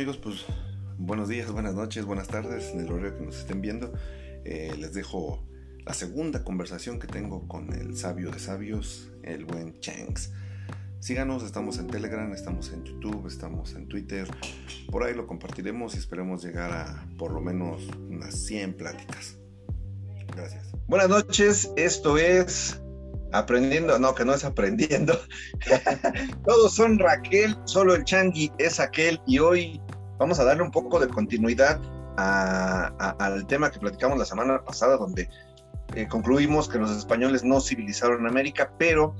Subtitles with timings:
[0.00, 0.16] amigos?
[0.16, 0.46] Pues
[0.96, 3.92] buenos días, buenas noches, buenas tardes en el horario que nos estén viendo.
[4.46, 5.46] Eh, les dejo
[5.84, 10.32] la segunda conversación que tengo con el sabio de sabios, el buen Changs.
[11.00, 14.26] Síganos, estamos en Telegram, estamos en YouTube, estamos en Twitter.
[14.90, 19.36] Por ahí lo compartiremos y esperemos llegar a por lo menos unas 100 pláticas.
[20.34, 20.72] Gracias.
[20.88, 22.80] Buenas noches, esto es
[23.32, 25.18] Aprendiendo, no, que no es aprendiendo.
[26.44, 29.80] Todos son Raquel, solo el Changi es aquel y hoy
[30.20, 31.80] vamos a darle un poco de continuidad
[32.16, 35.30] al tema que platicamos la semana pasada, donde
[35.94, 39.16] eh, concluimos que los españoles no civilizaron América, pero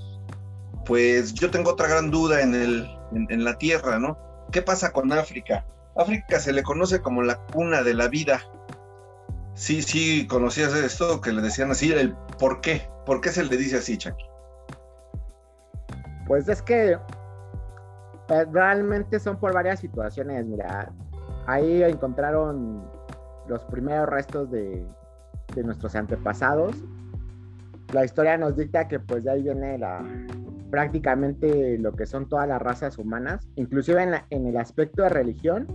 [0.85, 4.19] pues yo tengo otra gran duda en, el, en la tierra, ¿no?
[4.53, 5.65] ¿Qué pasa con África?
[5.97, 8.43] África se le conoce como la cuna de la vida.
[9.55, 12.89] Sí, sí, conocías esto que le decían así, el por qué.
[13.07, 14.25] ¿Por qué se le dice así, Chucky?
[16.27, 16.98] Pues es que
[18.53, 20.47] realmente son por varias situaciones.
[20.47, 20.92] Mira,
[21.47, 22.84] ahí encontraron
[23.48, 24.86] los primeros restos de,
[25.64, 26.77] nuestros antepasados.
[27.92, 30.05] La historia nos dicta que pues de ahí viene la,
[30.70, 35.67] prácticamente lo que son todas las razas humanas, inclusive en, en el aspecto de religión.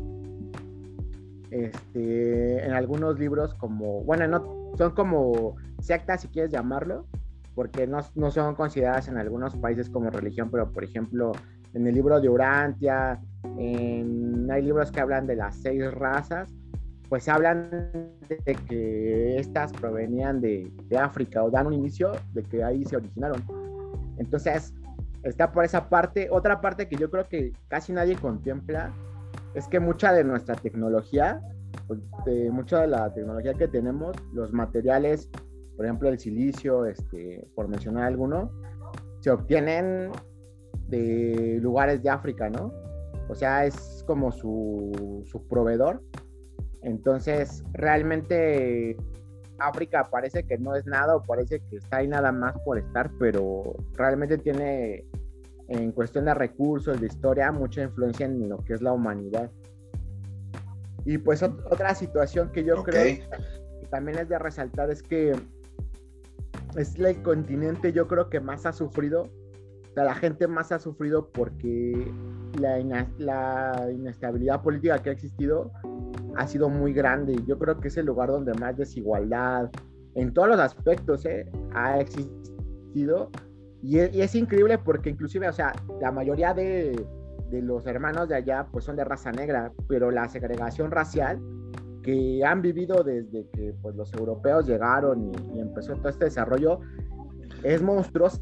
[1.52, 7.06] Este, en algunos libros como, bueno, no, son como sectas si quieres llamarlo,
[7.53, 11.31] porque no, no, son consideradas en algunos países como religión, pero por ejemplo,
[11.76, 13.22] en el libro de Urantia,
[13.59, 16.50] hay libros que hablan de las seis razas,
[17.09, 17.70] pues hablan
[18.28, 22.95] de que estas provenían de, de, África o dan un inicio de que ahí se
[22.95, 23.44] originaron.
[24.17, 24.73] Entonces,
[25.23, 26.30] está por esa parte.
[26.32, 28.92] Otra parte que yo creo que casi nadie contempla
[29.54, 31.42] es que mucha de nuestra tecnología,
[31.88, 35.30] pues, de mucha de la tecnología que tenemos, los materiales
[35.76, 38.52] por ejemplo el silicio, este, por mencionar alguno,
[39.20, 40.12] se obtienen
[40.88, 42.73] de lugares de África, ¿no?
[43.27, 46.02] O sea, es como su, su proveedor.
[46.82, 48.95] Entonces, realmente
[49.58, 53.11] África parece que no es nada o parece que está ahí nada más por estar,
[53.20, 55.05] pero realmente tiene
[55.67, 59.49] en cuestión de recursos, de historia, mucha influencia en lo que es la humanidad.
[61.05, 63.23] Y pues otra situación que yo creo que
[63.89, 65.33] también es de resaltar es que
[66.76, 69.30] es el continente yo creo que más ha sufrido,
[69.95, 72.11] sea, la gente más ha sufrido porque
[72.60, 72.78] la,
[73.17, 75.72] la inestabilidad política que ha existido
[76.36, 77.36] ha sido muy grande.
[77.48, 79.72] Yo creo que es el lugar donde más desigualdad,
[80.16, 81.50] en todos los aspectos, ¿eh?
[81.73, 83.32] ha existido.
[83.82, 87.05] Y es, y es, increíble porque inclusive, o sea, la mayoría de,
[87.52, 91.39] de los hermanos de allá pues son de raza negra, pero la segregación racial
[92.05, 96.80] que han vivido desde que pues, los europeos llegaron y, empezó todo este desarrollo
[97.64, 98.39] es monstruosa.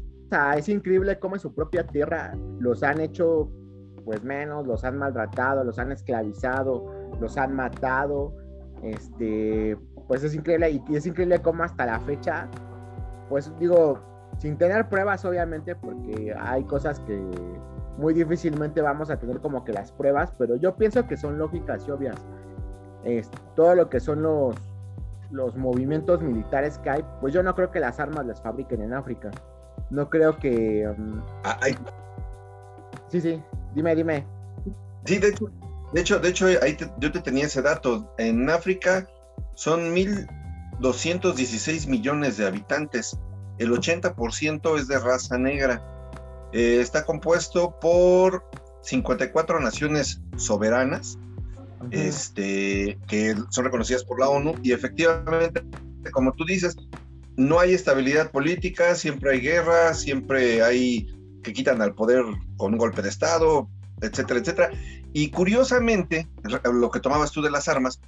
[0.56, 3.50] Es increíble cómo en su propia tierra los han hecho
[4.04, 6.84] pues menos, los han maltratado, los han esclavizado,
[7.20, 8.34] los han matado.
[8.82, 9.78] Este,
[10.08, 12.48] pues es increíble y, es increíble cómo hasta la fecha,
[13.28, 13.98] pues digo,
[14.38, 17.18] sin tener pruebas obviamente, porque hay cosas que
[17.96, 21.86] muy difícilmente vamos a tener como que las pruebas, pero yo pienso que son lógicas
[21.86, 22.16] y obvias
[23.54, 24.56] todo lo que son los,
[25.30, 28.94] los movimientos militares que hay, pues yo no creo que las armas las fabriquen en
[28.94, 29.30] África.
[29.94, 30.86] No creo que...
[30.88, 31.58] Um, ah,
[33.08, 33.42] sí, sí,
[33.74, 34.26] dime, dime.
[35.04, 35.46] Sí, de hecho,
[35.92, 38.12] de hecho, de hecho ahí yo te tenía ese dato.
[38.18, 39.08] En África
[39.54, 43.16] son 1.216 millones de habitantes.
[43.58, 45.80] El 80% es de raza negra.
[46.52, 48.44] Eh, está compuesto por
[48.82, 51.18] 54 naciones soberanas
[51.90, 55.62] este, que son reconocidas por la ONU y efectivamente,
[56.12, 56.76] como tú dices,
[57.36, 61.06] no hay estabilidad política, siempre hay guerra, siempre hay
[61.42, 62.24] que quitan al poder
[62.56, 63.68] con un golpe de Estado,
[64.00, 64.70] etcétera, etcétera.
[65.12, 66.26] Y curiosamente,
[66.64, 68.00] lo que tomabas tú de las armas,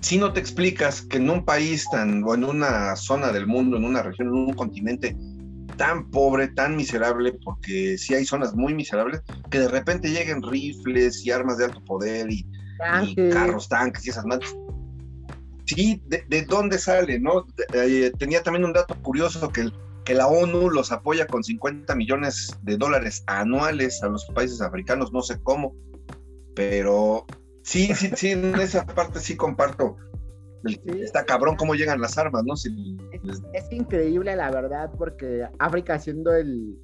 [0.00, 3.76] si no te explicas que en un país tan, o en una zona del mundo,
[3.76, 5.16] en una región, en un continente
[5.76, 11.24] tan pobre, tan miserable, porque sí hay zonas muy miserables, que de repente lleguen rifles
[11.24, 12.46] y armas de alto poder y,
[13.30, 14.54] carros, tanques y esas madres.
[15.74, 17.18] Sí, de, dónde sale?
[17.18, 17.46] no?
[17.74, 19.70] Eh, tenía también un dato curioso que,
[20.04, 25.12] que la ONU los apoya con 50 millones de dólares anuales a los países africanos,
[25.12, 25.74] no sé cómo,
[26.54, 27.26] pero
[27.62, 29.96] sí, sí, sí, en esa parte sí comparto
[30.62, 32.54] Está cabrón cómo llegan las armas, ¿no?
[32.54, 36.78] es, increíble, la verdad, porque África, siendo el,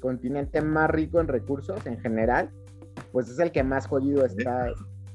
[0.00, 2.50] continente más rico en recursos en general,
[3.12, 4.72] pues es el que más jodido está.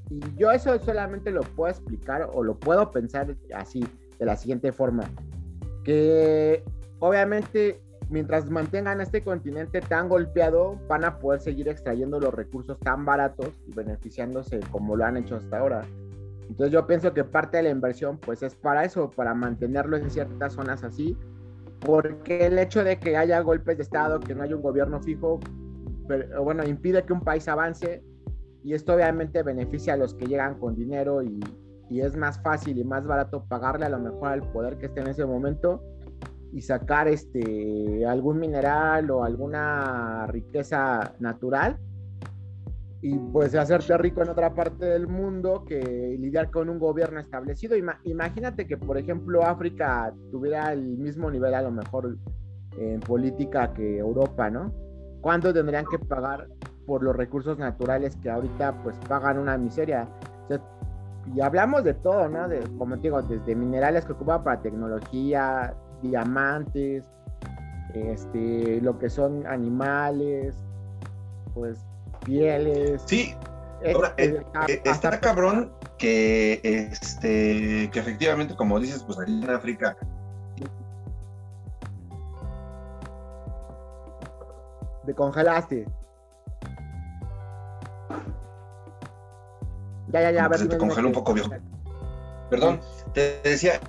[0.10, 3.86] Y yo eso solamente lo puedo explicar o lo puedo pensar así,
[4.20, 5.04] de la siguiente forma.
[5.84, 6.64] Que
[7.00, 13.06] obviamente mientras mantengan este continente tan golpeado, van a poder seguir extrayendo los recursos tan
[13.06, 15.82] baratos y beneficiándose como lo han hecho hasta ahora.
[16.48, 20.10] Entonces yo pienso que parte de la inversión pues es para eso, para mantenerlo en
[20.12, 21.18] ciertas zonas así,
[21.80, 25.40] porque el hecho de que haya golpes de Estado, que no haya un gobierno fijo,
[26.42, 28.04] bueno, impide que un país avance
[28.64, 31.40] y esto obviamente beneficia a los que llegan con dinero y,
[31.90, 35.02] y es más fácil y más barato pagarle a lo mejor al poder que esté
[35.02, 35.84] en ese momento
[36.54, 41.78] y sacar este algún mineral o alguna riqueza natural
[43.04, 47.76] y pues hacerte rico en otra parte del mundo que lidiar con un gobierno establecido.
[48.06, 52.18] imagínate que, por ejemplo, África tuviera el mismo nivel a lo mejor
[52.78, 54.74] en política que Europa, ¿no?
[55.20, 56.48] ¿Cuánto tendrían que pagar
[56.86, 60.08] por los recursos naturales que ahorita pues pagan una miseria?
[61.34, 62.48] y hablamos de todo, ¿no?
[62.50, 67.06] De, como te digo, desde minerales que ocupan para tecnología, diamantes,
[67.94, 70.56] este, lo que son animales,
[71.54, 71.80] pues
[72.26, 73.02] pieles.
[73.06, 73.36] Sí,
[73.82, 79.98] eh, eh, eh, está cabrón que, este, que efectivamente, como dices, pues allí en África.
[85.06, 85.86] Te congelaste.
[90.08, 90.46] Ya, ya, ya.
[90.46, 91.50] A ver, se te congeló un poco, viejo.
[92.50, 92.80] Perdón,
[93.14, 93.80] te decía,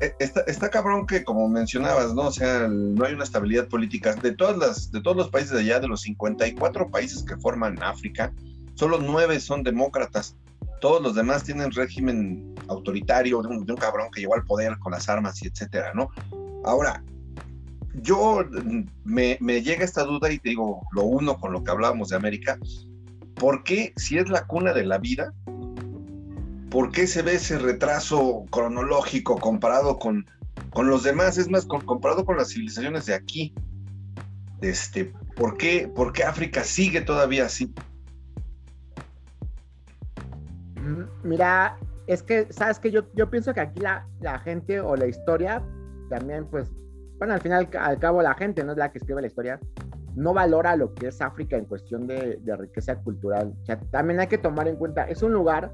[0.00, 2.28] eh, está, cabrón que, como mencionabas, ¿no?
[2.28, 4.14] O sea, no hay una estabilidad política.
[4.14, 7.82] De, todas las, de todos los países de allá, de los 54 países que forman
[7.82, 8.32] África,
[8.74, 10.36] solo nueve son demócratas.
[10.80, 15.08] Todos los demás tienen régimen autoritario de un, cabrón que llegó al poder con las
[15.08, 16.10] armas y etcétera, ¿no?
[16.64, 17.02] Ahora,
[17.94, 18.44] yo
[19.04, 22.16] me, me llega esta duda y te digo, lo uno con lo que hablábamos de
[22.16, 22.58] América,
[23.38, 25.32] ¿por qué si es la cuna de la vida,
[26.70, 30.26] ¿por qué se ve ese retraso cronológico comparado con,
[30.70, 31.38] con los demás?
[31.38, 33.54] Es más, comparado con las civilizaciones de aquí.
[34.60, 37.72] Este, ¿por, qué, ¿Por qué África sigue todavía así?
[41.22, 45.06] Mira, es que, ¿sabes que yo, yo pienso que aquí la, la gente o la
[45.06, 45.62] historia
[46.08, 46.68] también, pues,
[47.18, 49.60] bueno, al final, al cabo, la gente no es la que escribe la historia,
[50.14, 53.54] no valora lo que es África en cuestión de, riqueza cultural.
[53.90, 55.72] También hay que tomar en cuenta, es un lugar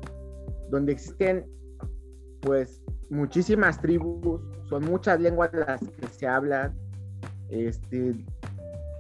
[0.71, 1.47] donde existen
[2.41, 6.75] pues muchísimas tribus, son muchas lenguas las que se hablan,
[7.49, 8.15] este,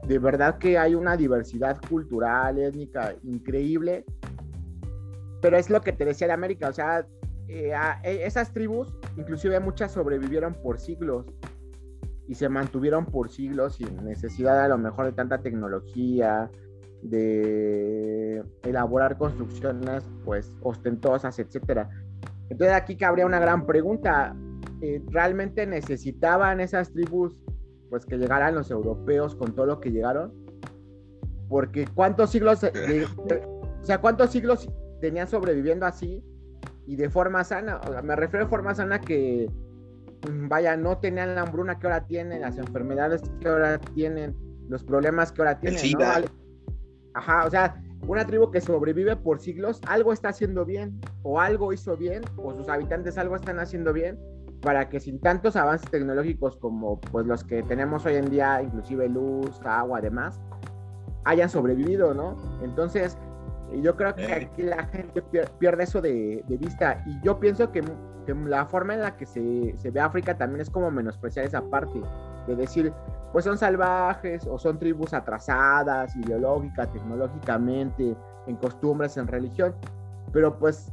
[0.07, 4.05] de verdad que hay una diversidad cultural, étnica increíble,
[5.43, 7.07] pero es lo que te decía de América, o sea,
[7.49, 7.73] eh,
[8.03, 11.27] e, esas tribus, inclusive muchas sobrevivieron por siglos
[12.27, 16.51] y se mantuvieron por siglos sin necesidad a lo mejor de tanta tecnología,
[17.03, 21.91] de elaborar construcciones pues ostentosas, etcétera.
[22.49, 24.35] Entonces aquí cabría una gran pregunta.
[24.81, 27.37] Eh, ¿Realmente necesitaban esas tribus
[27.91, 30.33] pues que llegaran los europeos con todo lo que llegaron?
[31.49, 34.69] Porque cuántos siglos, o sea, cuántos siglos
[35.01, 36.25] tenían sobreviviendo así
[36.87, 37.81] y de forma sana.
[38.03, 39.51] me refiero a forma sana que,
[40.49, 44.35] vaya, no tenían la hambruna que ahora tienen, las enfermedades que ahora tienen,
[44.69, 45.81] los problemas que ahora tienen.
[47.15, 51.73] Ajá, o sea, una tribu que sobrevive por siglos, algo está haciendo bien, o algo
[51.73, 54.19] hizo bien, o sus habitantes algo están haciendo bien,
[54.61, 59.09] para que sin tantos avances tecnológicos como pues los que tenemos hoy en día, inclusive
[59.09, 60.41] luz, agua, además,
[61.25, 62.37] hayan sobrevivido, ¿no?
[62.63, 63.17] Entonces,
[63.83, 65.23] yo creo que aquí la gente
[65.59, 67.83] pierde eso de, vista y yo pienso que,
[68.27, 72.01] la forma en la que se, se ve África también es como menospreciar esa parte,
[72.47, 72.93] de decir,
[73.33, 78.17] pues son salvajes o son tribus atrasadas, ideológica, tecnológicamente,
[78.47, 79.75] en costumbres, en religión.
[80.33, 80.93] Pero pues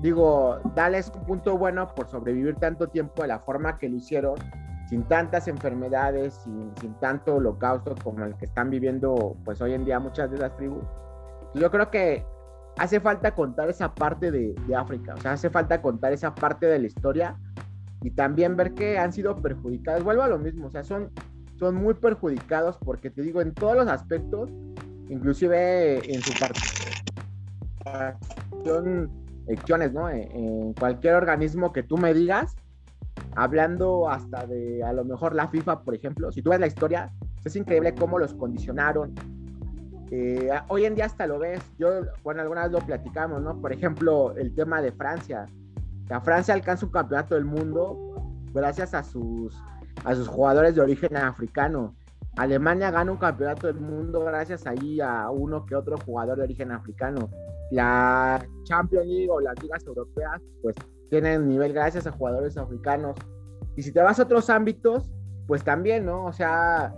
[0.00, 4.36] digo, dales un punto bueno por sobrevivir tanto tiempo de la forma que lo hicieron,
[4.88, 9.84] sin tantas enfermedades, sin, sin tanto holocausto como el que están viviendo pues hoy en
[9.84, 10.84] día muchas de las tribus.
[11.54, 12.24] Yo creo que
[12.78, 16.78] hace falta contar esa parte de, África, o sea, hace falta contar esa parte de
[16.78, 17.36] la historia
[18.02, 20.04] y también ver que han sido perjudicadas.
[20.04, 21.10] Vuelvo a lo mismo, o sea, son
[21.58, 24.48] son muy perjudicados porque te digo, en todos los aspectos,
[25.08, 29.10] inclusive en su participación,
[29.50, 30.08] acciones, ¿no?
[30.08, 32.54] En, cualquier organismo que tú me digas,
[33.34, 37.10] hablando hasta de a lo mejor la FIFA, por ejemplo, si tú ves la historia,
[37.44, 39.14] es increíble cómo los condicionaron.
[40.68, 43.60] Hoy en día hasta lo ves, yo, bueno, alguna vez lo platicamos, ¿no?
[43.60, 45.46] Por ejemplo, el tema de Francia.
[46.08, 47.96] La Francia alcanza un campeonato del mundo
[48.54, 49.54] gracias a sus
[50.04, 51.94] a sus jugadores de origen africano.
[52.36, 56.70] Alemania gana un campeonato del mundo gracias ahí a uno que otro jugador de origen
[56.70, 57.30] africano.
[57.70, 60.76] La Champions League o las ligas europeas, pues
[61.10, 63.16] tienen nivel gracias a jugadores africanos.
[63.76, 65.10] Y si te vas a otros ámbitos,
[65.46, 66.26] pues también, ¿no?
[66.26, 66.94] O sea,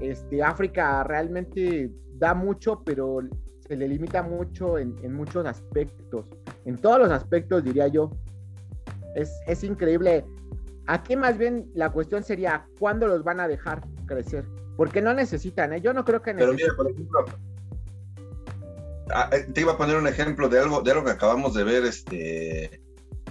[0.00, 3.20] este, África realmente da mucho, pero
[3.66, 6.26] se le limita mucho en, muchos aspectos.
[6.64, 8.10] En todos los aspectos, diría yo.
[9.14, 10.24] Es, es increíble.
[10.86, 14.44] Aquí más bien la cuestión sería, ¿cuándo los van a dejar crecer?
[14.76, 15.80] Porque no necesitan, ¿eh?
[15.80, 16.56] Yo no creo que necesiten.
[16.56, 17.24] Pero mira, por ejemplo,
[19.12, 21.64] ah, eh, te iba a poner un ejemplo de algo, de algo que acabamos de
[21.64, 22.80] ver este,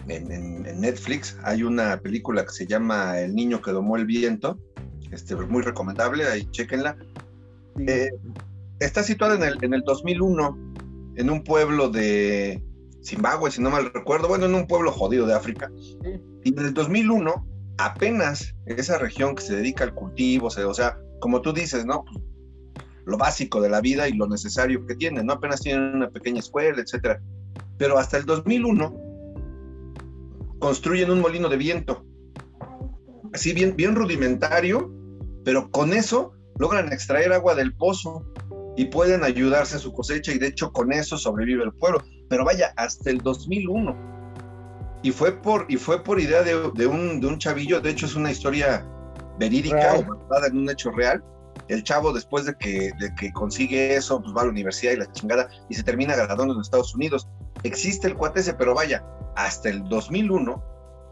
[0.08, 1.38] en, Netflix.
[1.44, 4.60] Hay una película que se llama El niño que domó el viento.
[5.12, 6.98] Este, muy recomendable, ahí chequenla.
[7.80, 8.12] Eh,
[8.80, 10.58] está situada en el, en el 2001,
[11.16, 12.64] en un pueblo de
[13.04, 15.72] Zimbabue, si no mal recuerdo, bueno, en un pueblo jodido de África.
[16.44, 21.42] Y en el 2001, apenas esa región que se dedica al cultivo, o sea, como
[21.42, 22.06] tú dices, ¿no?
[23.06, 25.34] Lo básico de la vida y lo necesario que tienen, ¿no?
[25.34, 27.22] Apenas tienen una pequeña escuela, etcétera.
[27.78, 28.96] Pero hasta el 2001
[30.60, 32.06] construyen un molino de viento.
[33.34, 34.92] Así bien, bien rudimentario,
[35.46, 38.26] pero con eso logran extraer agua del pozo
[38.78, 42.02] y pueden ayudarse a su cosecha y de hecho con eso sobrevive el pueblo.
[42.30, 43.98] Pero vaya, hasta el 2001.
[45.02, 48.16] Y fue por, y fue por idea de, un, de un chavillo, de hecho es
[48.16, 48.86] una historia
[49.40, 51.24] verídica o basada en un hecho real.
[51.68, 54.98] El chavo, después de que, de que consigue eso, pues va a la universidad y
[54.98, 57.28] la chingada y se termina graduando en Estados Unidos.
[57.64, 59.04] Existe el cuate ese, pero vaya,
[59.36, 60.64] hasta el 2001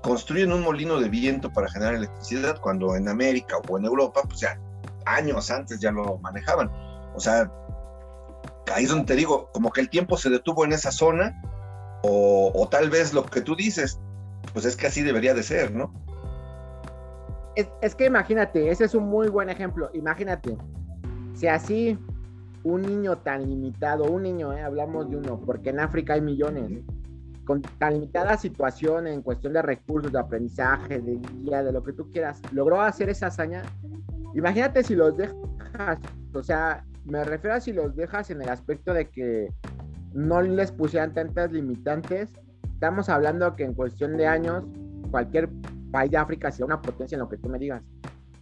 [0.04, 4.42] construyen un molino de viento para generar electricidad cuando en América o en Europa, pues
[4.42, 4.60] ya
[5.06, 6.70] años antes ya lo manejaban.
[7.16, 7.52] O sea,
[8.74, 11.42] ahí es donde te digo, como que el tiempo se detuvo en esa zona
[12.04, 14.00] o, o tal vez lo que tú dices,
[14.54, 15.92] pues es que así debería de ser, ¿no?
[17.56, 19.90] es, que imagínate, ese es un muy buen ejemplo.
[19.94, 20.58] Imagínate,
[21.34, 21.98] si así
[22.64, 26.84] un niño tan limitado, un niño, eh, hablamos de uno, porque en África hay millones,
[27.46, 31.94] con tan limitada situación en cuestión de recursos, de aprendizaje, de guía, de lo que
[31.94, 33.62] tú quieras, logró hacer esa hazaña.
[34.34, 36.00] Imagínate si los dejas,
[36.34, 39.50] o sea, me refiero a si los dejas en el aspecto de que
[40.14, 42.32] no les pusieran tantas limitantes.
[42.74, 44.64] Estamos hablando que en cuestión de años,
[45.12, 45.50] cualquier
[45.92, 47.84] país de África sea una potencia en lo que tú me digas.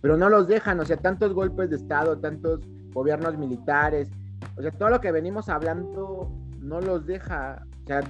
[0.02, 2.62] Pero no los dejan, o sea, tantos golpes de Estado, tantos
[2.94, 4.10] gobiernos militares,
[4.56, 7.66] o sea, todo lo que venimos hablando no los deja.
[7.84, 8.02] O sea,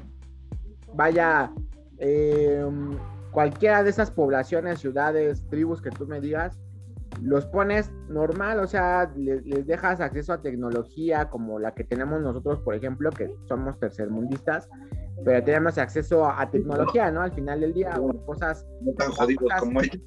[0.94, 1.52] vaya,
[1.98, 2.98] em,
[3.32, 6.60] cualquiera de esas poblaciones, ciudades, tribus que tú me digas,
[7.22, 12.22] los pones normal, o sea, les, les, dejas acceso a tecnología como la que tenemos
[12.22, 14.70] nosotros, por ejemplo, que somos tercermundistas,
[15.24, 17.22] pero tenemos acceso a, tecnología, ¿no?
[17.22, 17.94] Al final del día,
[18.26, 18.66] cosas...
[18.82, 20.02] No tan jodidos como ellos.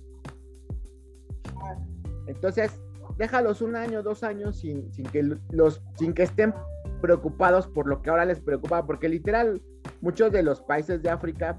[2.26, 2.80] Entonces,
[3.16, 6.52] déjalos un año, dos años sin, sin, que los, sin que estén
[7.00, 9.62] preocupados por lo que ahora les preocupa, porque literal,
[10.00, 11.58] muchos de los países de África,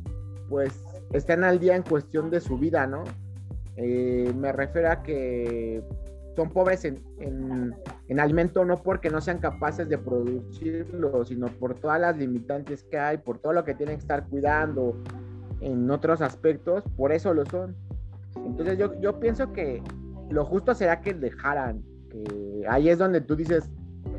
[0.50, 3.04] pues, están al día en cuestión de su vida, ¿no?
[3.78, 5.84] Eh, me refiero a que
[6.36, 12.00] son pobres en, en, alimento no porque no sean capaces de producirlo, sino por todas
[12.00, 15.02] las limitantes que hay, por todo lo que tienen que estar cuidando
[15.62, 17.76] en otros aspectos, por eso lo son.
[18.36, 19.82] Entonces yo, yo pienso que
[20.30, 23.70] lo justo será que dejaran, que ahí es donde tú dices,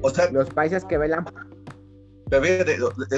[0.02, 1.24] o sea, los países que velan.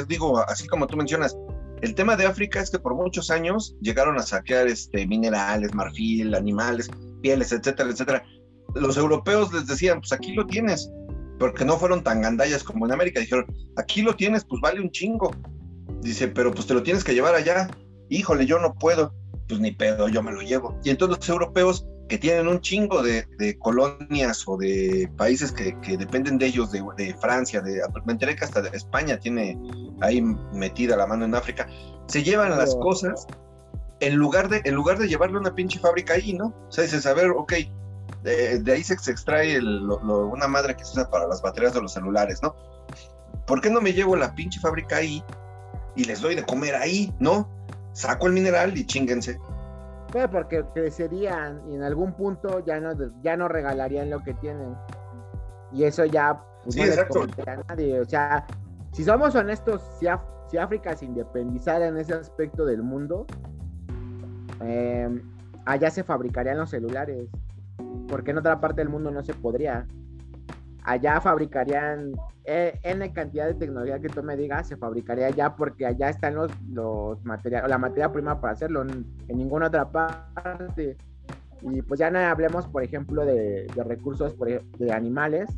[0.09, 1.37] digo, así como tú mencionas,
[1.83, 6.35] el tema de África es que por muchos años llegaron a saquear este, minerales, marfil,
[6.35, 6.91] animales,
[7.23, 8.25] pieles, etcétera, etcétera
[8.75, 10.91] los europeos les decían, pues aquí lo tienes,
[11.39, 13.47] porque no fueron tan gandallas como en América, dijeron,
[13.77, 15.35] aquí lo tienes, pues vale un chingo.
[16.03, 17.69] Dice, pero pues te lo tienes que llevar allá.
[18.09, 19.15] Híjole, yo no puedo.
[19.49, 20.79] Pues ni pedo, yo me lo llevo.
[20.85, 26.39] Y entonces los europeos que tienen un chingo de, colonias o de países que, dependen
[26.39, 29.57] de ellos, de, Francia, de, me enteré que hasta España tiene
[30.01, 31.69] ahí metida la mano en África,
[32.09, 33.29] se llevan las cosas
[34.01, 36.47] en lugar de, en lugar de llevarle una pinche fábrica ahí, ¿no?
[36.69, 37.53] O sea, dices, a ver, ok,
[38.25, 42.43] de, ahí se, extrae una madre que se usa para las baterías de los celulares,
[42.43, 42.57] ¿no?
[43.47, 45.23] ¿Por qué no me llevo la pinche fábrica ahí
[45.95, 47.49] y les doy de comer ahí, ¿no?
[47.93, 49.39] Saco el mineral y chinguense.
[50.13, 54.75] Bueno, porque crecerían y en algún punto ya no, ya no regalarían lo que tienen.
[55.73, 57.27] Y eso ya pues, sí, exacto.
[57.47, 58.01] a nadie.
[58.01, 58.47] O sea,
[58.93, 60.07] si somos honestos, si,
[60.49, 63.27] si África se independizara en ese aspecto del mundo,
[64.63, 65.23] eh,
[65.65, 67.29] allá se fabricarían los celulares
[68.11, 69.87] porque en otra parte del mundo no se podría.
[70.85, 72.13] Allá fabricarían
[72.45, 76.35] eh, N cantidad de tecnología que tú me digas, se fabricaría allá porque allá están
[76.35, 80.97] los, los materiales, la materia prima para hacerlo, en, ninguna otra parte.
[81.63, 84.35] Y pues ya no hablemos, por ejemplo, de, recursos
[84.79, 85.51] de animales.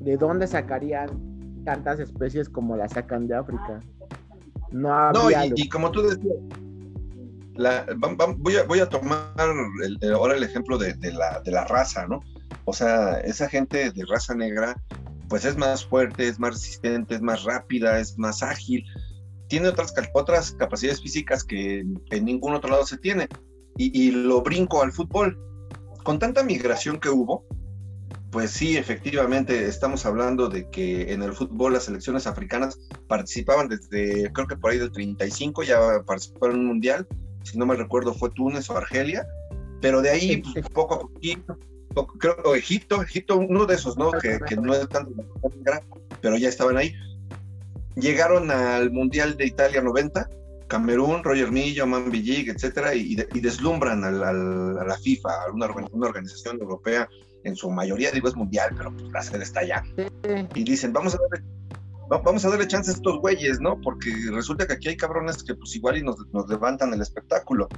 [0.00, 3.80] ¿De dónde sacarían tantas especies como las sacan de África?
[4.72, 6.34] No, y, y como tú decías,
[8.38, 9.32] voy, a, voy, a, tomar
[10.12, 12.22] ahora el ejemplo de, la, raza, ¿no?
[12.64, 14.80] O sea, esa gente de raza negra,
[15.28, 18.84] pues es más fuerte, es más resistente, es más rápida, es más ágil,
[19.48, 23.28] tiene otras, otras capacidades físicas que en ningún otro lado se tiene.
[23.76, 25.38] Y, y lo brinco al fútbol.
[26.04, 27.46] Con tanta migración que hubo,
[28.32, 34.32] pues sí, efectivamente, estamos hablando de que en el fútbol las selecciones africanas participaban desde,
[34.32, 37.06] creo que por ahí del 35, ya participaron en un mundial,
[37.44, 39.26] si no me recuerdo fue Túnez o Argelia,
[39.82, 41.58] pero de ahí pues, poco a poquito,
[42.18, 44.10] creo Egipto, Egipto, uno de esos, ¿no?
[44.12, 45.12] Que, no es tanto,
[46.20, 46.94] pero ya estaban ahí.
[47.96, 50.28] Llegaron al Mundial de Italia 90,
[50.68, 57.08] Camerún, Roger Millo, Man etcétera, y, deslumbran a la FIFA, a una, una organización europea
[57.44, 59.82] en su mayoría, digo, es mundial, pero pues la sede está allá.
[60.54, 61.46] Y dicen, vamos a darle,
[62.08, 63.80] vamos a darle chance a estos güeyes, ¿no?
[63.80, 67.68] Porque resulta que aquí hay cabrones que pues igual y nos, nos levantan el espectáculo.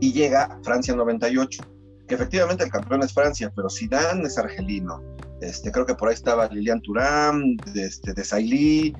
[0.00, 1.62] Y llega Francia 98,
[2.10, 5.00] que efectivamente el campeón es Francia, pero Zidane es argelino.
[5.40, 8.96] Este, creo que por ahí estaba Lilian Thuram, de, este, de Sailly,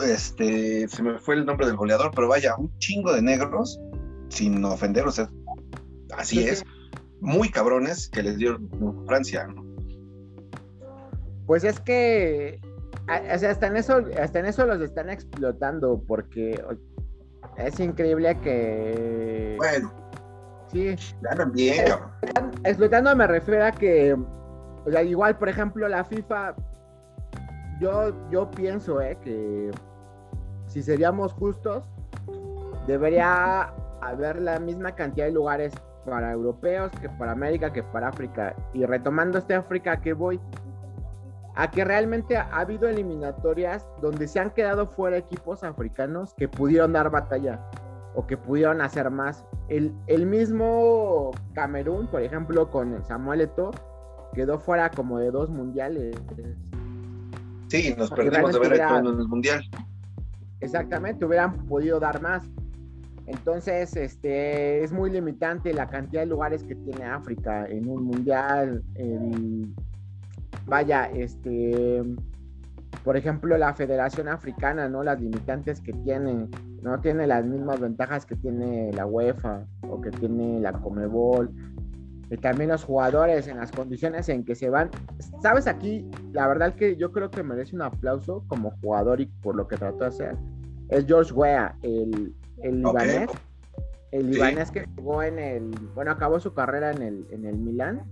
[0.00, 3.78] este, se me fue el nombre del goleador, pero vaya, un chingo de negros,
[4.30, 5.30] sin ofender, o sea,
[6.16, 6.64] así es
[7.20, 8.58] muy cabrones que les dio
[9.06, 9.46] Francia.
[11.44, 12.62] Pues es que
[13.08, 16.58] hasta en eso, hasta en eso los están explotando porque
[17.58, 19.56] es increíble que.
[19.58, 20.03] Bueno.
[20.74, 20.96] Sí.
[21.20, 21.86] Ganan bien,
[22.64, 24.16] Explotando me refiero a que.
[24.84, 26.56] O sea, igual, por ejemplo, la FIFA.
[27.80, 29.70] Yo, yo pienso, eh, que
[30.66, 31.84] si seríamos justos,
[32.86, 35.72] debería haber la misma cantidad de lugares
[36.04, 38.54] para europeos, que para América, que para África.
[38.72, 40.40] Y retomando este África que voy,
[41.54, 46.92] a que realmente ha habido eliminatorias donde se han quedado fuera equipos africanos que pudieron
[46.92, 47.60] dar batalla
[48.14, 49.44] o que pudieron hacer más.
[49.68, 53.70] El, el mismo Camerún, por ejemplo, con Samuel Eto'o,
[54.34, 56.16] quedó fuera como de dos mundiales.
[57.68, 59.64] Sí, nos perdimos de ver en el mundial.
[60.60, 62.48] Exactamente, hubieran podido dar más.
[63.26, 68.82] Entonces, este, es muy limitante la cantidad de lugares que tiene África en un mundial.
[70.66, 72.02] vaya, este,
[73.04, 75.04] por ejemplo, la Federación Africana, ¿no?
[75.04, 76.48] Las limitantes que tiene,
[76.82, 81.50] no tiene las mismas ventajas que tiene la UEFA o que tiene la Comebol.
[82.30, 84.90] Y también los jugadores en las condiciones en que se van.
[85.42, 89.54] Sabes, aquí, la verdad que yo creo que merece un aplauso como jugador y por
[89.54, 90.36] lo que trató de hacer.
[90.88, 93.28] Es George Weah, el, el libanés.
[94.12, 95.70] El libanés que jugó en el.
[95.94, 98.02] Bueno, acabó su carrera en el, en el Milán.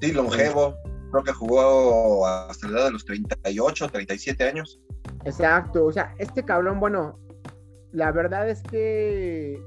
[0.00, 0.74] Sí, longevo.
[1.16, 4.82] Creo que jugó hasta la edad de los 38, 37 años.
[5.24, 5.86] Exacto.
[5.86, 7.18] O sea, este cabrón, bueno,
[7.92, 9.58] la verdad es que.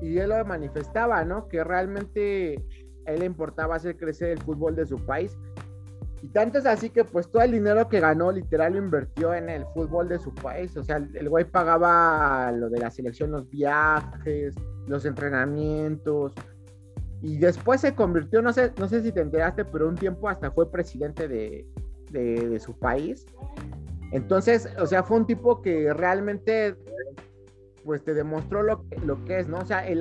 [0.00, 1.46] Y él lo manifestaba, ¿no?
[1.46, 2.64] Que realmente
[3.06, 5.36] a él le importaba hacer crecer el fútbol de su país.
[6.22, 9.50] Y tanto es así que pues todo el dinero que ganó literal lo invirtió en
[9.50, 10.74] el fútbol de su país.
[10.78, 14.54] O sea, el güey pagaba lo de la selección, los viajes,
[14.86, 16.32] los entrenamientos.
[17.22, 20.50] Y después se convirtió, no sé, no sé si te enteraste, pero un tiempo hasta
[20.50, 21.66] fue presidente de,
[22.10, 23.26] de, su país.
[24.12, 26.76] Entonces, o sea, fue un tipo que realmente
[27.84, 29.58] pues te demostró lo, lo que es, ¿no?
[29.58, 30.00] O sea, el,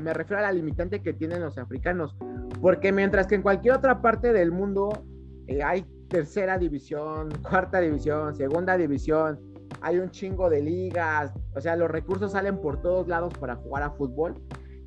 [0.00, 2.16] me refiero a la limitante que tienen los africanos.
[2.60, 5.04] Porque mientras que en cualquier otra parte del mundo
[5.46, 9.40] eh, hay tercera división, cuarta división, segunda división,
[9.80, 13.82] hay un chingo de ligas, o sea, los recursos salen por todos lados para jugar
[13.82, 14.34] a fútbol.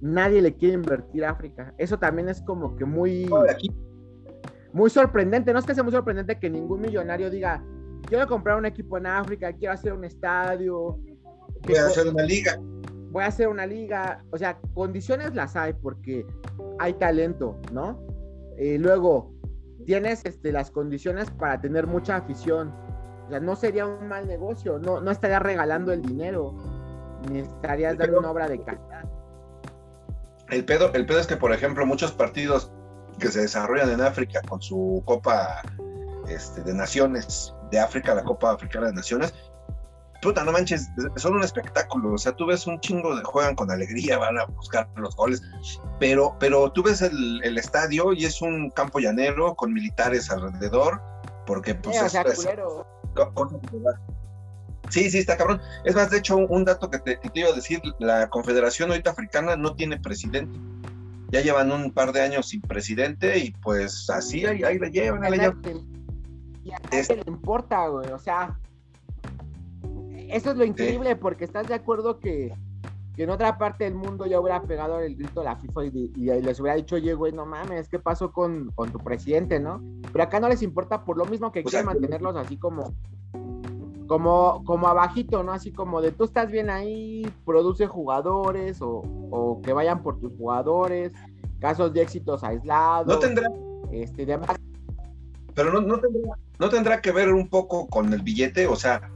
[0.02, 1.74] Nadie le quiere invertir a África.
[1.78, 3.30] Eso también es como que muy,
[4.74, 5.54] muy sorprendente.
[5.54, 7.64] No es que sea muy sorprendente que ningún millonario diga,
[8.08, 11.00] quiero comprar un equipo en África, quiero hacer un estadio.
[11.64, 12.60] Voy a hacer una liga.
[13.12, 14.24] Voy a hacer una liga.
[14.32, 16.26] O sea, condiciones las hay porque
[16.80, 18.00] hay talento, ¿no?
[18.58, 19.34] Y luego,
[19.86, 22.74] tienes este, las condiciones para tener mucha afición.
[23.26, 26.54] O sea, no sería un mal negocio, no, no estarías regalando el dinero,
[27.30, 29.10] ni estarías dando una obra de calidad.
[30.50, 32.72] El pedo, el pedo es que, por ejemplo, muchos partidos
[33.20, 35.62] que se desarrollan en África con su Copa
[36.28, 39.34] este, de Naciones de África, la Copa Africana de Naciones,
[40.22, 42.14] puta, no manches, son un espectáculo.
[42.14, 45.42] O sea, tú ves un chingo de juegan con alegría, van a buscar los goles,
[46.00, 51.02] pero, pero tú ves el, estadio y es un campo llanero con militares alrededor,
[51.46, 52.14] porque pues es,
[54.90, 55.62] Sí, sí, está cabrón.
[55.84, 59.56] Es más, de hecho, un dato que te, iba a decir, la Confederación ahorita africana
[59.56, 60.58] no tiene presidente.
[61.32, 65.24] Ya llevan un par de años sin presidente y pues así ahí, ahí le llevan,
[65.24, 65.62] ahí le llevan.
[66.64, 68.12] Y a nadie le importa, güey.
[68.12, 68.58] O sea,
[70.30, 72.54] eso es lo increíble, porque estás de acuerdo que
[73.16, 76.12] que en otra parte del mundo ya hubiera pegado el grito a la FIFA y,
[76.16, 79.82] les hubiera dicho, oye, güey, no mames, ¿qué pasó con, con, tu presidente, no?
[80.12, 82.94] Pero acá no les importa por lo mismo que quieren mantenerlos así como,
[84.08, 85.52] como, como abajito, ¿no?
[85.52, 90.34] Así como de tú estás bien ahí, produce jugadores o, o que vayan por tus
[90.38, 91.14] jugadores,
[91.60, 93.08] casos de éxitos aislados.
[93.08, 93.48] No tendrá.
[93.92, 94.56] Este, demás.
[95.54, 99.10] Pero no, no, tendrá, no tendrá que ver un poco con el billete, o sea,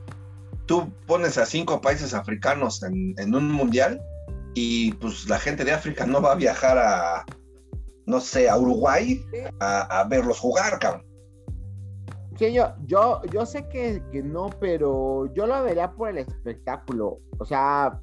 [0.70, 4.00] tú pones a cinco países africanos en, un mundial
[4.54, 7.26] y pues la gente de África no va a viajar a,
[8.06, 9.20] no sé, a Uruguay
[9.60, 11.09] a, verlos jugar, cabrón.
[12.40, 17.20] Que yo, yo, yo sé que, que, no, pero yo lo vería por el espectáculo.
[17.38, 18.00] O sea,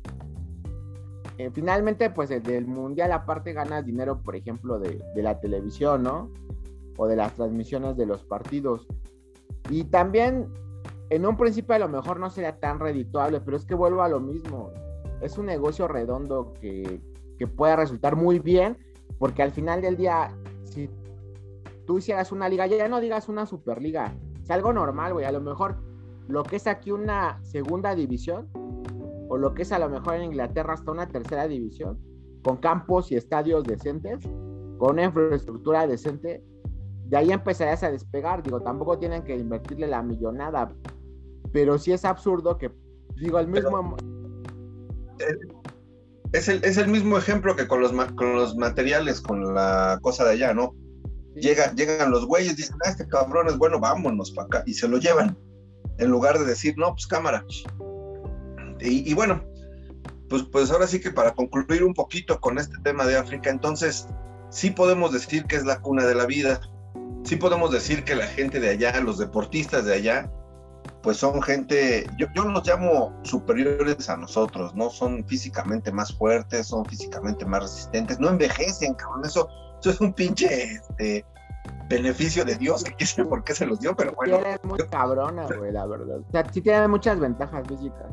[1.39, 6.31] eh, finalmente, pues el del mundial aparte ganas dinero, por ejemplo, de, la televisión, ¿no?
[6.99, 8.87] O de las transmisiones de los partidos.
[9.71, 10.49] Y también,
[11.09, 14.09] en un principio a lo mejor no sería tan redituable, pero es que vuelvo a
[14.09, 14.71] lo mismo.
[15.23, 17.01] Es un negocio redondo que,
[17.39, 18.77] que puede resultar muy bien,
[19.19, 20.91] porque al final del día, si
[21.87, 24.15] tú hicieras una liga, ya no digas una superliga,
[24.47, 25.25] es algo normal, güey.
[25.25, 25.77] A lo mejor
[26.29, 28.49] lo que es aquí una segunda división,
[29.29, 31.99] o lo que es a lo mejor en Inglaterra hasta una tercera división,
[32.45, 34.23] con campos y estadios decentes,
[34.79, 36.45] con una infraestructura decente,
[37.07, 38.45] de ahí empezarías a despegar.
[38.45, 40.73] Digo, tampoco tienen que invertirle la millonada,
[41.53, 42.71] pero sí es absurdo que,
[43.17, 43.97] digo, el mismo...
[46.33, 50.25] es, el, es el mismo ejemplo que con los, con los materiales, con la cosa
[50.25, 50.73] de allá, ¿no?
[51.41, 54.99] Llegan los güeyes, dicen, ah, este cabrón es bueno, vámonos para acá, y se lo
[54.99, 55.39] llevan,
[55.99, 57.45] en lugar de decir, no, pues cámara,
[58.81, 59.43] y, bueno,
[60.29, 64.07] pues, pues ahora sí que para concluir un poquito con este tema de África, entonces
[64.51, 66.61] sí podemos decir que es la cuna de la vida,
[67.25, 70.31] sí podemos decir que la gente de allá, los deportistas de allá,
[71.03, 74.91] pues son gente, yo, yo los llamo superiores a nosotros, ¿no?
[74.91, 79.49] Son físicamente más fuertes, son físicamente más resistentes, no envejecen, cabrón, eso,
[79.81, 81.25] eso es un pinche este,
[81.89, 84.39] beneficio de Dios, que quién sabe por qué se los dio, pero bueno.
[84.39, 86.19] Es muy cabrona, güey, la verdad.
[86.19, 88.07] O sea, sí tiene muchas ventajas físicas.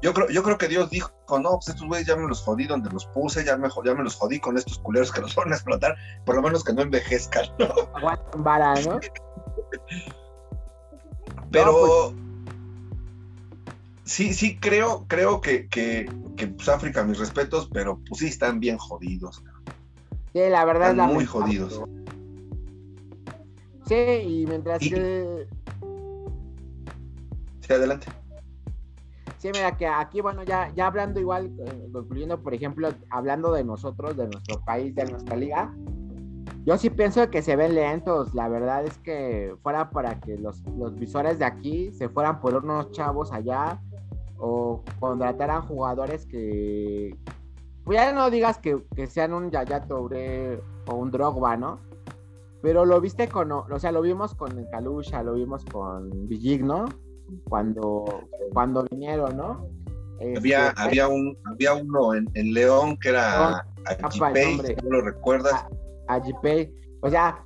[0.00, 2.66] Yo creo, yo creo que Dios dijo, no, pues estos güeyes ya me los jodí
[2.66, 5.52] donde los puse, ya me, ya me los jodí con estos culeros que los van
[5.52, 7.66] a explotar, por lo menos que no envejezcan, ¿no?
[7.94, 9.00] Aguantan vara, ¿no?
[11.50, 12.14] Pero pues.
[14.04, 18.60] sí, sí creo, creo que, que, que pues África, mis respetos, pero pues sí están
[18.60, 19.42] bien jodidos.
[20.38, 21.82] Sí, la verdad están muy jodidos.
[23.86, 25.48] Sí, y mientras que...
[27.60, 28.06] Sí, adelante.
[29.38, 33.64] Sí, mira que aquí, bueno, ya, ya hablando igual, eh, concluyendo, por ejemplo, hablando de
[33.64, 35.74] nosotros, de nuestro país, de nuestra liga,
[36.64, 38.32] yo sí pienso que se ven lentos.
[38.32, 40.62] La verdad es que fuera para que los,
[40.94, 43.80] visores de aquí se fueran por unos chavos allá
[44.36, 47.16] o contrataran jugadores que,
[47.88, 51.80] pues ya no digas que, sean un Yaya Touré o un Drogba, ¿no?
[52.60, 56.84] Pero lo viste con, o sea, lo vimos con Kalusha, lo vimos con Villig, ¿no?
[57.48, 59.66] cuando, cuando vinieron, ¿no?
[60.36, 63.66] había, este, había, un, había uno en, León que era
[64.02, 65.64] Agipay, ¿no lo recuerdas?
[66.08, 66.70] Agipay,
[67.00, 67.42] o sea,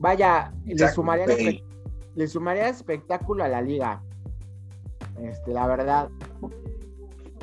[0.00, 1.26] vaya, le sumaría,
[2.16, 4.02] le sumaría espectáculo a la liga,
[5.22, 6.08] este, la verdad.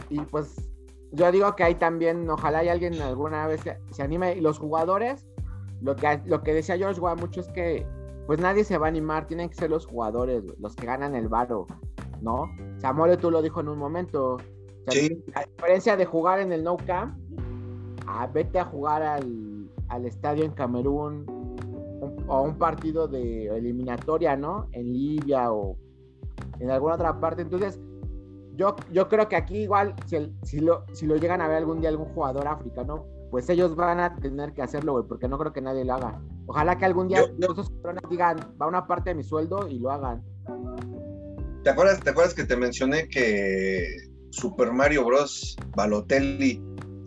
[0.09, 0.68] Y pues
[1.11, 4.35] yo digo que ahí también, ojalá hay alguien alguna vez se, anime.
[4.35, 5.25] Y los jugadores,
[5.81, 7.85] lo que, lo que decía George Wa mucho es que
[8.27, 11.29] pues nadie se va a animar, tienen que ser los jugadores, los que ganan el
[11.29, 11.65] varo,
[12.21, 12.45] ¿no?
[12.77, 14.37] Samuel tú lo dijo en un momento.
[14.89, 15.23] sí.
[15.33, 17.17] La diferencia de jugar en el No Camp,
[18.05, 21.25] a vete a jugar al, estadio en Camerún
[22.27, 24.67] o un partido de eliminatoria, ¿no?
[24.73, 25.75] En Libia o
[26.59, 27.41] en alguna otra parte.
[27.41, 27.79] Entonces,
[28.59, 31.79] yo, yo creo que aquí igual, si, si, lo, si lo llegan a ver algún
[31.79, 35.53] día algún jugador africano, pues ellos van a tener que hacerlo, güey, porque no creo
[35.53, 36.21] que nadie lo haga.
[36.45, 39.91] Ojalá que algún día esos cabrones digan, va una parte de mi sueldo y lo
[39.91, 40.21] hagan.
[41.63, 43.85] ¿Te acuerdas, ¿Te acuerdas que te mencioné que
[44.31, 45.55] Super Mario Bros.
[45.77, 46.61] Balotelli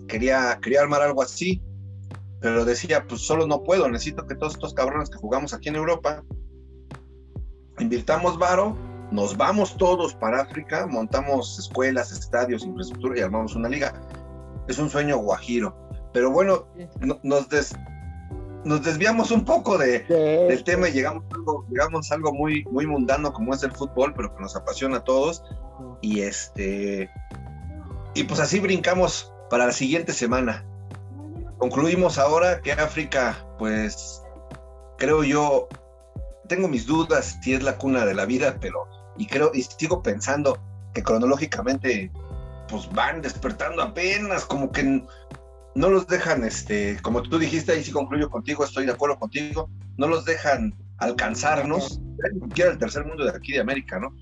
[0.08, 1.60] quería, quería armar algo así?
[2.40, 5.76] Pero decía, pues solo no puedo, necesito que todos estos cabrones que jugamos aquí en
[5.76, 6.24] Europa
[7.78, 8.74] invirtamos varo,
[9.12, 13.92] nos vamos todos para África, montamos escuelas, estadios, infraestructura y armamos una liga.
[14.68, 15.76] Es un sueño guajiro.
[16.12, 16.66] Pero bueno,
[17.22, 17.46] nos,
[18.64, 22.86] nos desviamos un poco de, del tema y llegamos a algo, llegamos algo muy, muy
[22.86, 25.44] mundano como es el fútbol, pero que nos apasiona a todos.
[26.00, 27.10] Y este
[28.14, 30.64] y pues así brincamos para la siguiente semana.
[31.58, 34.22] Concluimos ahora que África, pues
[34.98, 35.68] creo yo,
[36.48, 40.02] tengo mis dudas si es la cuna de la vida, pero y creo y sigo
[40.02, 40.58] pensando
[40.94, 42.10] que cronológicamente
[42.68, 45.04] pues van despertando apenas, como que
[45.74, 49.70] no los dejan, este, como tú dijiste, ahí sí concluyo contigo, estoy de acuerdo contigo,
[49.96, 52.00] no los dejan alcanzarnos,
[52.32, 54.14] ni siquiera el tercer mundo de aquí de América, ¿no?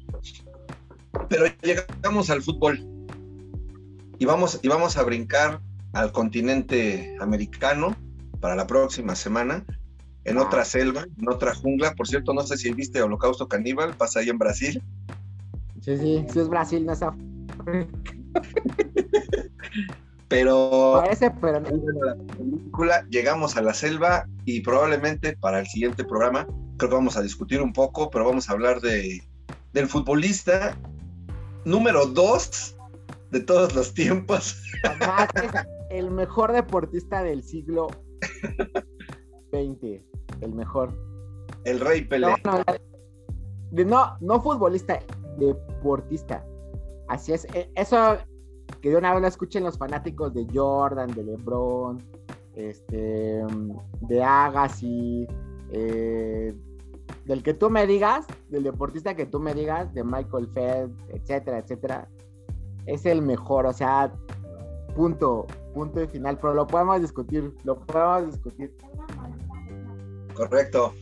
[1.28, 2.80] Pero llegamos al fútbol
[4.18, 5.60] y vamos, y vamos a brincar
[5.92, 7.96] al continente americano
[8.40, 9.64] para la próxima semana,
[10.24, 10.42] en Ah.
[10.42, 11.94] otra selva, en otra jungla.
[11.94, 14.82] Por cierto, no sé si viste Holocausto Caníbal, pasa ahí en Brasil.
[15.80, 17.86] Sí, sí, sí es Brasil, no es África.
[20.28, 21.68] Pero Parece, pero no.
[21.70, 27.16] la película, llegamos a la selva y probablemente para el siguiente programa creo que vamos
[27.16, 29.22] a discutir un poco, pero vamos a hablar de
[29.72, 30.76] del futbolista
[31.64, 32.76] número dos
[33.32, 34.62] de todos los tiempos.
[35.42, 35.52] Es
[35.90, 37.88] el mejor deportista del siglo
[39.52, 40.02] XX.
[40.40, 40.92] El mejor.
[41.64, 42.28] El Rey Pelé.
[42.28, 42.64] No, no,
[43.70, 44.98] de- no, no futbolista,
[45.38, 46.44] deportista.
[47.08, 47.44] Así es.
[47.54, 48.16] eh, Eso
[48.80, 51.98] que de una vez lo escuchen los fanáticos de Jordan, de LeBron,
[52.54, 53.44] este,
[54.02, 55.26] de Agassi,
[55.72, 56.54] eh,
[57.26, 61.58] del que tú me digas, del deportista que tú me digas, de Michael Phelps, etcétera,
[61.58, 62.08] etcétera.
[62.86, 64.12] Es el mejor, o sea,
[64.94, 66.38] punto, punto y final.
[66.40, 68.74] Pero lo podemos discutir, lo podemos discutir.
[70.40, 70.94] Correcto.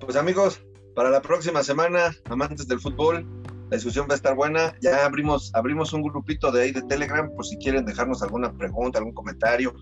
[0.00, 0.60] Pues amigos,
[0.94, 3.26] para la próxima semana, amantes del fútbol,
[3.70, 4.74] la discusión va a estar buena.
[4.82, 8.98] Ya abrimos, abrimos un grupito de ahí de Telegram por si quieren dejarnos alguna pregunta,
[8.98, 9.74] algún comentario.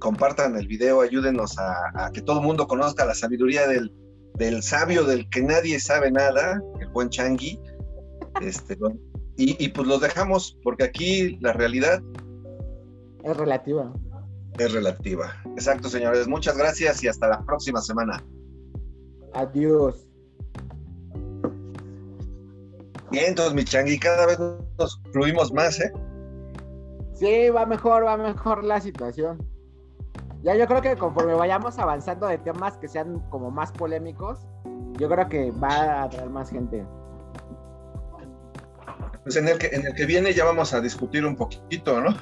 [0.00, 3.92] Compartan el video, ayúdenos a, que todo el mundo conozca la sabiduría del,
[4.34, 7.60] del sabio del que nadie sabe nada, el buen Changi.
[8.40, 8.76] Este,
[9.36, 12.02] y, y pues los dejamos, porque aquí la realidad
[13.22, 13.92] Es relativa.
[14.58, 15.32] Es relativa.
[15.56, 16.28] Exacto, señores.
[16.28, 18.24] Muchas gracias y hasta la próxima semana.
[19.34, 20.06] Adiós.
[23.10, 24.38] Bien, entonces, mi Changi, cada vez
[24.78, 25.92] nos fluimos más, ¿eh?
[27.14, 29.38] Sí, va mejor, va mejor la situación.
[30.42, 34.40] Ya yo creo que conforme vayamos avanzando de temas que sean como más polémicos,
[34.98, 36.84] yo creo que va a atraer más gente.
[39.22, 42.14] Pues en el que, en el que viene ya vamos a discutir un poquito, ¿no?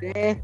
[0.00, 0.40] Sí.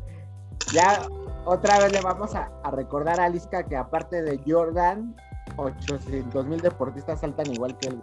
[0.73, 1.07] Ya
[1.45, 5.17] otra vez le vamos a, recordar a Lisca que aparte de Jordan,
[5.57, 8.03] 800 mil deportistas saltan igual que él.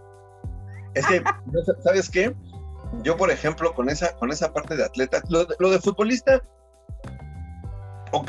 [0.96, 1.22] Es que,
[1.84, 2.36] ¿sabes qué?
[3.04, 6.42] Yo, por ejemplo, con esa, con esa parte de atleta, lo, de- futbolista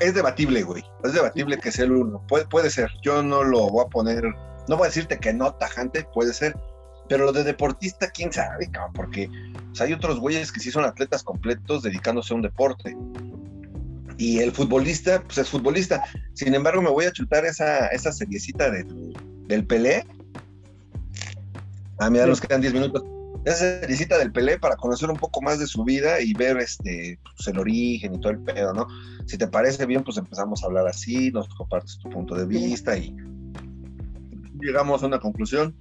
[0.01, 0.85] es debatible, güey.
[1.05, 2.21] Es debatible que sea el uno.
[2.27, 2.91] Puede, puede ser.
[3.03, 4.25] Yo no lo voy a poner,
[4.69, 6.57] no voy a decirte que no tajante, puede ser.
[7.09, 9.31] Pero lo de deportista, quién sabe, cabrón, porque
[9.79, 12.97] hay otros güeyes que sí son atletas completos dedicándose a un deporte.
[14.19, 16.03] Y el futbolista, pues es futbolista.
[16.33, 19.15] Sin embargo, me voy a chutar esa, esa seriecita del,
[19.47, 20.07] del Pelé.
[21.99, 22.31] Ah, mira, Sí.
[22.31, 23.05] nos quedan 10 minutos.
[23.45, 27.19] Esa seriecita del Pelé para conocer un poco más de su vida y ver este
[27.37, 28.87] pues, el origen y todo el pedo, ¿no?
[29.27, 32.97] Si te parece bien, pues empezamos a hablar así, nos compartes tu punto de vista
[32.99, 33.15] y
[34.61, 35.77] llegamos a una conclusión.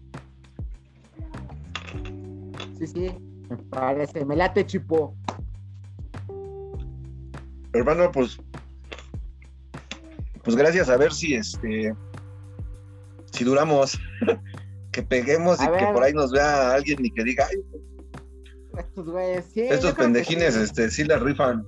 [2.78, 3.12] Sí, sí,
[3.50, 4.26] me parece.
[4.26, 5.16] Me late, Chipo.
[7.76, 8.40] Hermano, pues,
[10.44, 11.94] pues gracias a ver si este,
[13.32, 14.00] si duramos,
[14.92, 17.58] que peguemos y que por ahí nos vea alguien y que diga, "Ay,
[18.78, 19.62] Estos güeyes, sí.
[19.62, 20.62] estos pendejines, sí.
[20.62, 21.66] este, sí la rifan.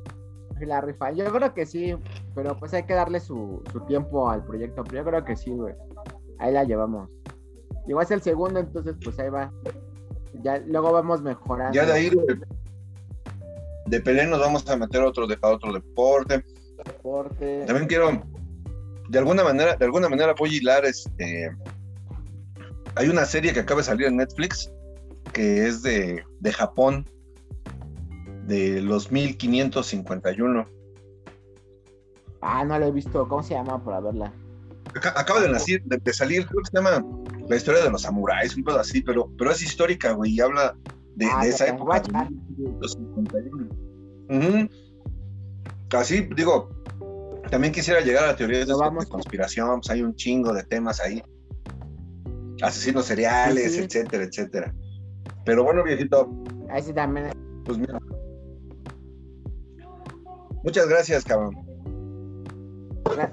[0.62, 1.12] La rifa.
[1.12, 1.96] Yo creo que sí,
[2.34, 4.84] pero pues hay que darle su, su tiempo al proyecto.
[4.84, 5.76] Pero yo creo que sí, güey.
[6.40, 7.10] Ahí la llevamos.
[7.88, 9.52] Igual es el segundo, entonces pues ahí va.
[10.42, 11.74] Ya luego vamos mejorando.
[11.74, 12.40] Ya de ahí de,
[13.88, 16.44] de Pelé nos vamos a meter a otro, de, a otro deporte.
[16.86, 17.64] Deporte.
[17.66, 18.22] También quiero,
[19.10, 21.50] de alguna manera, de alguna manera voy a hilar, este,
[22.96, 24.72] hay una serie que acaba de salir en Netflix
[25.34, 27.06] que es de, de Japón,
[28.46, 30.68] de los 1551.
[32.42, 33.28] Ah, no la he visto.
[33.28, 34.32] ¿Cómo se llama para verla?
[34.96, 37.04] Aca- Acaba de, nacer, de, de salir, creo que se llama
[37.50, 40.76] La historia de los samuráis, un pedo así, pero, pero es histórica, güey, y habla
[41.16, 41.84] de, Ah, de esa época.
[42.02, 42.30] guacha.
[43.24, 43.70] De 1551.
[44.30, 44.70] Ujú.
[45.98, 46.70] Así, digo,
[47.50, 50.64] también quisiera llegar a la teoría de, vamos de conspiración, pues hay un chingo de
[50.64, 51.24] temas ahí.
[52.62, 53.84] Asesinos seriales, Sí, sí.
[53.86, 54.74] etcétera, etcétera.
[55.46, 56.30] Pero bueno, viejito,
[56.70, 57.30] Ahí sí también.
[57.64, 58.00] pues mira.
[60.64, 61.56] Muchas gracias, cabrón.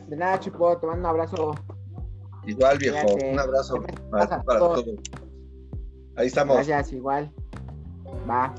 [0.08, 0.76] De nada, Chipo.
[0.78, 1.54] Te mando un abrazo.
[2.46, 3.06] Igual, viejo.
[3.32, 4.84] Un abrazo para, para todos.
[4.84, 5.00] todos.
[6.16, 6.54] Ahí estamos.
[6.56, 7.32] Gracias, igual.
[8.30, 8.54] Va.